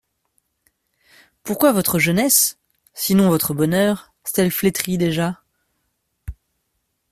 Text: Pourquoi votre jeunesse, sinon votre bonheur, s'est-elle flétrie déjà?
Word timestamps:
Pourquoi 1.43 1.73
votre 1.73 1.99
jeunesse, 1.99 2.57
sinon 2.95 3.29
votre 3.29 3.53
bonheur, 3.53 4.11
s'est-elle 4.23 4.49
flétrie 4.49 4.97
déjà? 4.97 5.43